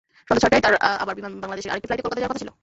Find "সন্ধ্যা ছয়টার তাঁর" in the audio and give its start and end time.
0.27-0.75